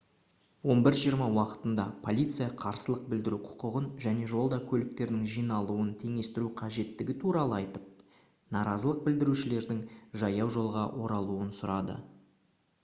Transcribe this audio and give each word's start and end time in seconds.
11:20 0.73 1.33
уақытында 1.39 1.83
полиция 2.05 2.45
қарсылық 2.61 3.01
білдіру 3.11 3.37
құқығын 3.49 3.89
және 4.05 4.29
жолда 4.31 4.57
көліктердің 4.71 5.27
жиналуын 5.33 5.91
теңестіру 6.03 6.49
қажеттігі 6.61 7.15
туралы 7.25 7.59
айтып 7.61 8.01
наразылық 8.57 9.03
білдірушілердің 9.09 9.83
жаяужолға 10.23 10.87
оралуын 11.07 11.53
сұрады 11.59 11.99